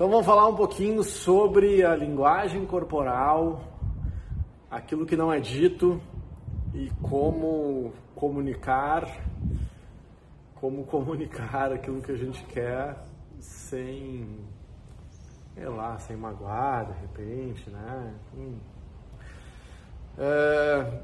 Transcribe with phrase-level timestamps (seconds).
[0.00, 3.62] Então vamos falar um pouquinho sobre a linguagem corporal,
[4.70, 6.00] aquilo que não é dito
[6.72, 9.04] e como comunicar,
[10.54, 12.96] como comunicar aquilo que a gente quer
[13.40, 14.38] sem,
[15.54, 18.14] sei lá, sem magoar de repente, né?
[18.38, 18.58] Hum.
[20.16, 21.02] É,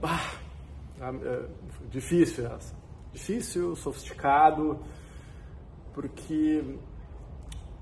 [1.03, 1.49] é,
[1.91, 2.75] difícil essa,
[3.13, 4.81] difícil, sofisticado,
[5.93, 6.79] porque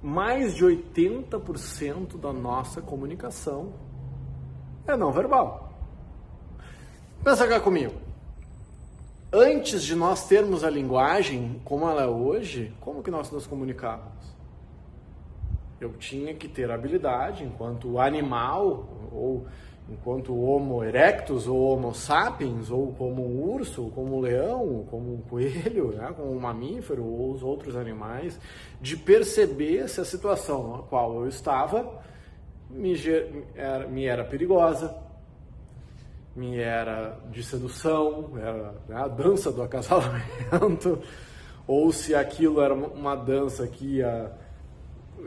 [0.04, 3.72] mais de 80% da nossa comunicação
[4.86, 5.72] é não verbal.
[7.24, 7.94] Pensa cá comigo.
[9.32, 14.36] Antes de nós termos a linguagem como ela é hoje, como que nós nos comunicávamos?
[15.80, 19.46] Eu tinha que ter habilidade enquanto animal ou
[19.88, 24.84] enquanto Homo erectus ou Homo sapiens, ou como um urso, ou como um leão, ou
[24.84, 28.38] como um coelho, né, como um mamífero ou os outros animais,
[28.80, 32.02] de perceber se a situação na qual eu estava
[32.70, 32.94] me
[33.54, 34.94] era, me era perigosa,
[36.34, 41.00] me era de sedução, era né, a dança do acasalamento,
[41.66, 44.32] ou se aquilo era uma dança que ia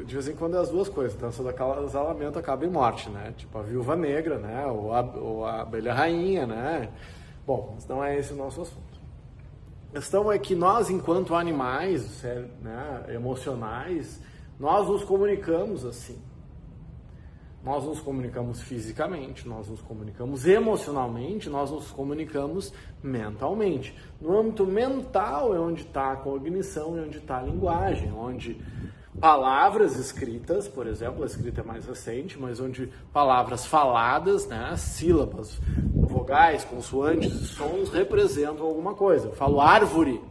[0.06, 1.18] de vez em quando é as duas coisas.
[1.20, 3.34] Dança do acasalamento acaba em morte, né?
[3.38, 4.66] Tipo a viúva negra, né?
[4.68, 6.90] Ou a, ou a abelha rainha, né?
[7.46, 8.98] Bom, mas não é esse o nosso assunto.
[9.90, 12.22] A questão é que nós, enquanto animais
[12.62, 14.22] né, emocionais,
[14.60, 16.22] nós nos comunicamos assim.
[17.64, 22.72] Nós nos comunicamos fisicamente, nós nos comunicamos emocionalmente, nós nos comunicamos
[23.02, 23.96] mentalmente.
[24.22, 28.62] No âmbito mental é onde está a cognição, é onde está a linguagem, onde
[29.20, 35.60] palavras escritas, por exemplo, a escrita é mais recente, mas onde palavras faladas, né, sílabas,
[35.94, 39.28] vogais, consoantes sons representam alguma coisa.
[39.28, 40.22] Eu falo árvore.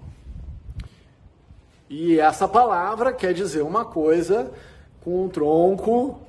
[1.89, 4.53] E essa palavra quer dizer uma coisa
[5.03, 6.21] com um tronco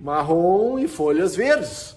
[0.00, 1.96] marrom e folhas verdes.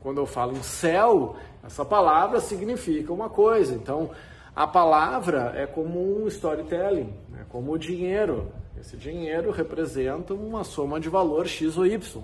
[0.00, 3.74] Quando eu falo em céu, essa palavra significa uma coisa.
[3.74, 4.10] Então,
[4.56, 8.50] a palavra é como um storytelling, é como o dinheiro.
[8.80, 12.22] Esse dinheiro representa uma soma de valor X ou Y.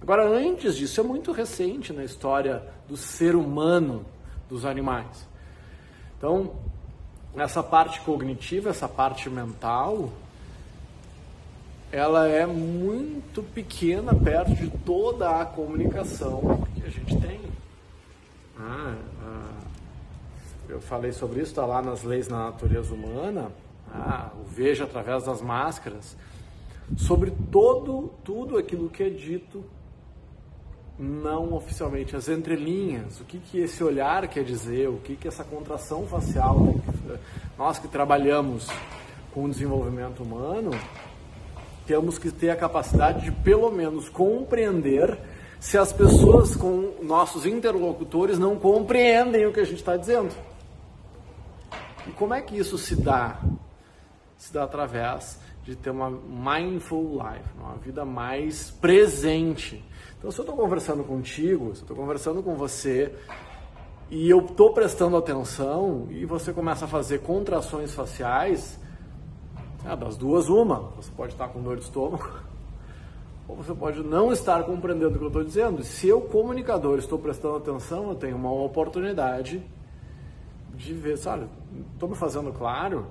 [0.00, 4.06] Agora, antes disso, é muito recente na história do ser humano,
[4.48, 5.28] dos animais.
[6.16, 6.54] Então,
[7.36, 10.10] essa parte cognitiva, essa parte mental,
[11.92, 17.40] ela é muito pequena perto de toda a comunicação que a gente tem.
[18.58, 19.67] Ah, ah
[20.68, 23.50] eu falei sobre isso, está lá nas leis na natureza humana,
[23.90, 26.16] ah, o vejo através das máscaras,
[26.96, 29.64] sobre todo, tudo aquilo que é dito
[30.98, 35.44] não oficialmente, as entrelinhas, o que, que esse olhar quer dizer, o que, que essa
[35.44, 36.74] contração facial,
[37.56, 38.66] nós que trabalhamos
[39.32, 40.72] com o desenvolvimento humano,
[41.86, 45.16] temos que ter a capacidade de pelo menos compreender
[45.60, 50.34] se as pessoas com nossos interlocutores não compreendem o que a gente está dizendo.
[52.08, 53.38] E como é que isso se dá?
[54.38, 59.84] Se dá através de ter uma mindful life, uma vida mais presente.
[60.16, 63.14] Então, se eu estou conversando contigo, se eu estou conversando com você
[64.10, 68.80] e eu estou prestando atenção e você começa a fazer contrações faciais,
[69.84, 70.90] é, das duas, uma.
[70.96, 72.26] Você pode estar com dor de estômago
[73.46, 75.84] ou você pode não estar compreendendo o que eu estou dizendo.
[75.84, 79.62] Se eu, comunicador, estou prestando atenção, eu tenho uma oportunidade
[80.78, 81.46] de ver, sabe,
[81.92, 83.06] estou me fazendo claro?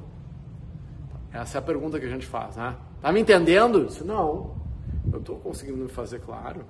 [1.31, 2.75] Essa é a pergunta que a gente faz, né?
[3.01, 3.89] Tá me entendendo?
[3.91, 4.55] Se não,
[5.11, 6.65] eu estou conseguindo me fazer claro.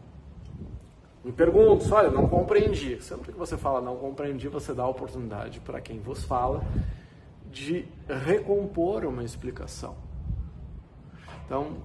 [1.24, 3.02] Me pergunto, olha, não compreendi.
[3.02, 6.64] Sempre que você fala não compreendi, você dá a oportunidade para quem vos fala
[7.52, 7.86] de
[8.26, 9.96] recompor uma explicação.
[11.46, 11.78] Então,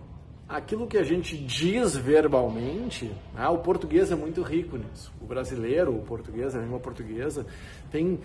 [0.49, 5.13] aquilo que a gente diz verbalmente, né, o português é muito rico nisso.
[5.21, 7.47] O brasileiro, o português, a língua portuguesa,
[7.91, 8.21] tem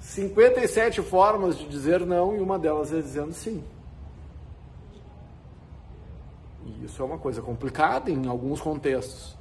[0.00, 3.62] 57 formas de dizer não e uma delas é dizendo sim.
[6.64, 9.36] E isso é uma coisa complicada em alguns contextos.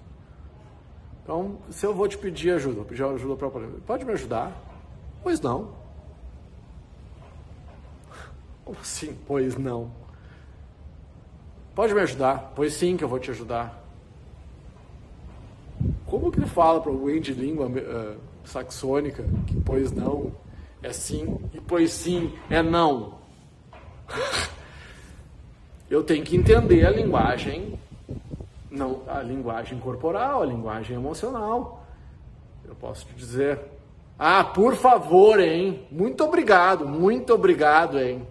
[1.24, 3.50] Então, se eu vou te pedir ajuda, pedir ajuda para
[3.86, 4.52] pode me ajudar?
[5.22, 5.74] Pois não.
[8.64, 9.18] Como assim?
[9.28, 9.92] Pois não.
[11.76, 12.54] Pode me ajudar?
[12.56, 13.84] Pois sim que eu vou te ajudar.
[16.06, 20.32] Como que ele fala para alguém de língua uh, saxônica que pois não
[20.82, 23.18] é sim e pois sim é não.
[25.90, 27.80] Eu tenho que entender a linguagem,
[28.70, 31.86] não, a linguagem corporal, a linguagem emocional.
[32.66, 33.60] Eu posso te dizer,
[34.20, 35.88] ah, por favor, hein?
[35.90, 38.28] Muito obrigado, muito obrigado, hein?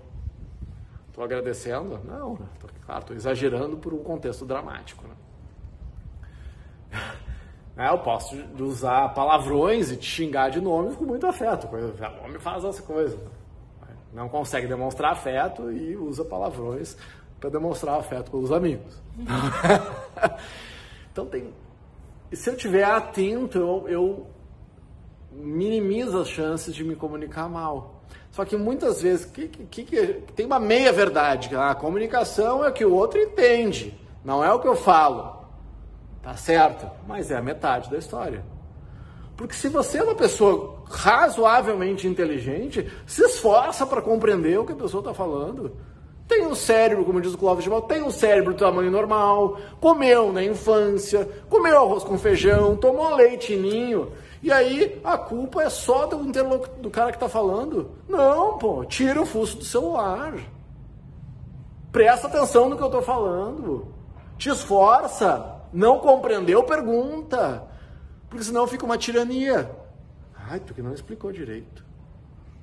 [1.09, 1.99] Estou agradecendo?
[2.05, 2.47] Não, né?
[2.85, 5.03] claro, estou exagerando por um contexto dramático.
[5.09, 7.01] Né?
[7.77, 11.67] É, eu posso usar palavrões e te xingar de nome com muito afeto.
[11.67, 13.19] O homem faz essa coisa.
[14.15, 16.97] Não consegue demonstrar afeto e usa palavrões
[17.39, 18.99] para demonstrar afeto pelos amigos.
[21.13, 21.53] então tem.
[22.33, 24.27] Se eu tiver atento, eu, eu
[25.31, 28.03] minimizo as chances de me comunicar mal.
[28.31, 31.55] Só que muitas vezes que, que, que, tem uma meia verdade.
[31.55, 35.46] A comunicação é o que o outro entende, não é o que eu falo.
[36.27, 36.91] Tá certo?
[37.07, 38.45] Mas é a metade da história.
[39.37, 44.77] Porque se você é uma pessoa razoavelmente inteligente, se esforça para compreender o que a
[44.77, 45.77] pessoa está falando.
[46.27, 49.57] Tem um cérebro, como diz o Clóvis de Mal, tem um cérebro do tamanho normal,
[49.81, 54.11] comeu na infância, comeu arroz com feijão, tomou leite ninho,
[54.43, 56.17] e aí a culpa é só do,
[56.81, 57.93] do cara que está falando.
[58.09, 60.35] Não, pô, tira o fuso do celular.
[61.93, 63.95] Presta atenção no que eu estou falando.
[64.37, 65.56] Te esforça.
[65.73, 66.63] Não compreendeu?
[66.65, 67.67] Pergunta.
[68.29, 69.71] Porque senão fica uma tirania.
[70.35, 71.85] Ai, porque não explicou direito.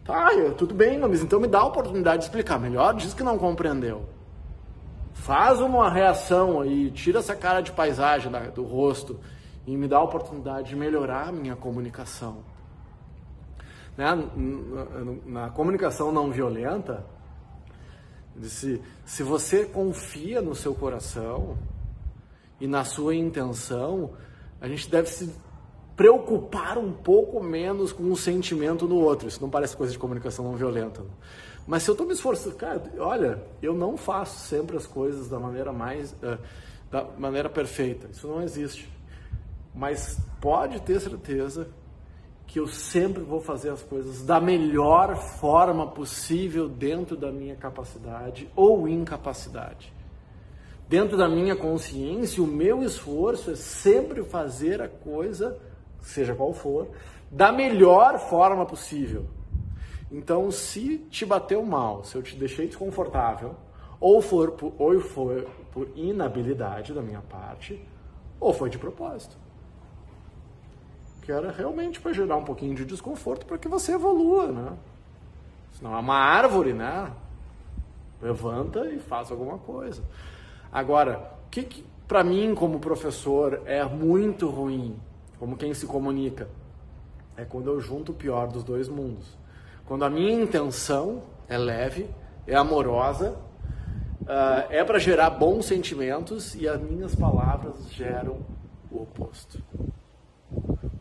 [0.03, 2.93] Tá, tudo bem, mas então me dá a oportunidade de explicar melhor.
[2.93, 4.07] Diz que não compreendeu.
[5.13, 9.19] Faz uma reação aí, tira essa cara de paisagem do rosto
[9.65, 12.43] e me dá a oportunidade de melhorar a minha comunicação.
[13.95, 14.07] Né?
[15.25, 17.05] Na, comunicação não violenta,
[18.41, 21.57] se, se você confia no seu coração,
[22.63, 24.11] e na sua intenção,
[24.61, 25.29] a gente deve se
[25.97, 29.27] preocupar um pouco menos com o sentimento no outro.
[29.27, 31.01] Isso não parece coisa de comunicação não violenta.
[31.01, 31.09] Não.
[31.67, 35.37] Mas se eu estou me esforçando, cara, olha, eu não faço sempre as coisas da
[35.37, 36.39] maneira mais, uh,
[36.89, 38.07] da maneira perfeita.
[38.09, 38.89] Isso não existe.
[39.75, 41.67] Mas pode ter certeza
[42.47, 48.49] que eu sempre vou fazer as coisas da melhor forma possível dentro da minha capacidade
[48.55, 49.91] ou incapacidade
[50.93, 55.57] dentro da minha consciência, o meu esforço é sempre fazer a coisa,
[55.99, 56.87] seja qual for,
[57.31, 59.25] da melhor forma possível.
[60.11, 63.55] Então, se te bateu mal, se eu te deixei desconfortável,
[63.99, 67.83] ou for por, ou foi por inabilidade da minha parte,
[68.39, 69.35] ou foi de propósito.
[71.23, 74.77] Que era realmente para gerar um pouquinho de desconforto para que você evolua, né?
[75.71, 77.11] Senão é uma árvore, né?
[78.21, 80.03] Levanta e faz alguma coisa.
[80.73, 84.95] Agora, o que, que para mim, como professor, é muito ruim,
[85.37, 86.47] como quem se comunica,
[87.37, 89.37] é quando eu junto o pior dos dois mundos.
[89.85, 92.09] Quando a minha intenção é leve,
[92.47, 93.35] é amorosa,
[94.21, 98.39] uh, é para gerar bons sentimentos e as minhas palavras geram
[98.91, 99.63] o oposto.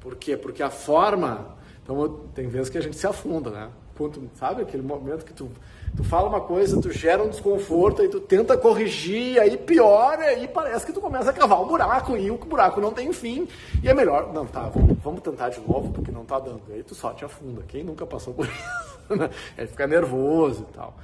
[0.01, 0.37] Por quê?
[0.37, 1.57] Porque a forma.
[1.83, 3.71] Então, tem vezes que a gente se afunda, né?
[3.97, 5.51] Quando, sabe aquele momento que tu
[5.95, 10.49] Tu fala uma coisa, tu gera um desconforto, aí tu tenta corrigir, aí piora, e
[10.49, 13.47] parece que tu começa a cavar um buraco, e o buraco não tem fim.
[13.83, 14.71] E é melhor, não, tá,
[15.03, 16.63] vamos, tentar de novo, porque não tá dando.
[16.71, 17.63] Aí tu só te afunda.
[17.69, 19.17] Quem nunca passou por isso?
[19.17, 19.29] Né?
[19.59, 20.95] Aí fica nervoso e tal.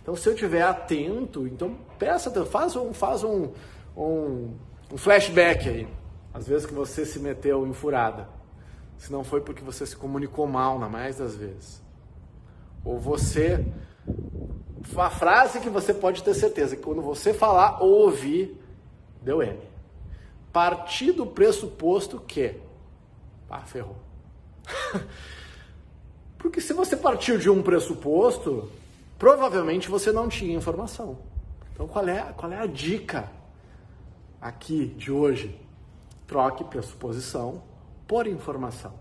[0.00, 3.48] Então, se eu estiver atento, então peça, faz um, faz um,
[3.96, 4.54] um,
[4.92, 5.88] um flashback aí.
[6.32, 8.28] Às vezes que você se meteu em furada.
[8.96, 11.82] Se não foi porque você se comunicou mal, na mais das vezes.
[12.84, 13.66] Ou você
[14.92, 18.58] uma frase que você pode ter certeza que quando você falar ou ouvir,
[19.22, 19.58] deu M.
[20.52, 22.54] Partir do pressuposto que.
[23.50, 23.96] Ah, ferrou.
[26.38, 28.70] Porque se você partiu de um pressuposto,
[29.18, 31.18] provavelmente você não tinha informação.
[31.72, 33.30] Então qual é, qual é a dica
[34.40, 35.58] aqui de hoje?
[36.26, 37.62] Troque pressuposição
[38.06, 38.94] por informação.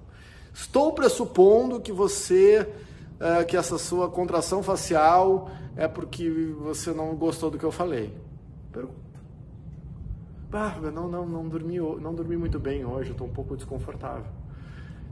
[0.53, 2.67] Estou pressupondo que você
[3.19, 8.13] é, que essa sua contração facial é porque você não gostou do que eu falei?
[8.72, 9.05] Pergunta.
[10.51, 14.31] Ah, não, não, não dormi, não dormi muito bem hoje, estou um pouco desconfortável.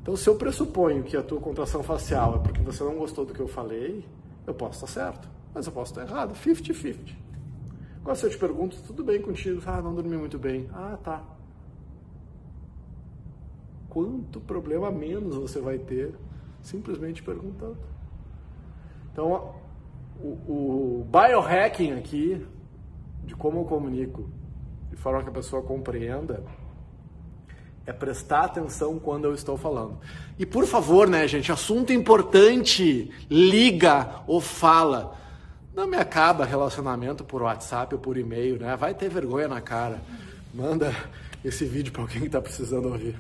[0.02, 3.34] Então, se eu pressuponho que a tua contração facial é porque você não gostou do
[3.34, 4.06] que eu falei,
[4.46, 6.34] eu posso estar certo, mas eu posso estar errado.
[6.34, 7.14] 50-50.
[8.02, 9.62] Agora, se eu te pergunto, tudo bem contigo?
[9.66, 10.70] Ah, não dormi muito bem.
[10.74, 11.24] Ah, tá.
[13.90, 16.14] Quanto problema menos você vai ter
[16.62, 17.78] simplesmente perguntando.
[19.14, 19.54] Então,
[20.20, 22.44] o, o biohacking aqui,
[23.24, 24.28] de como eu comunico,
[24.90, 26.44] de forma que a pessoa compreenda,
[27.86, 30.00] é prestar atenção quando eu estou falando.
[30.40, 35.16] E por favor, né, gente, assunto importante, liga ou fala.
[35.76, 38.76] Não me acaba relacionamento por WhatsApp ou por e-mail, né?
[38.76, 40.02] Vai ter vergonha na cara.
[40.54, 40.96] Manda
[41.44, 43.16] esse vídeo para alguém que está precisando ouvir.